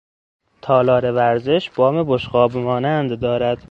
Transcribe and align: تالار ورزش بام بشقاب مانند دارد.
تالار 0.61 1.11
ورزش 1.11 1.69
بام 1.69 2.03
بشقاب 2.03 2.57
مانند 2.57 3.19
دارد. 3.19 3.59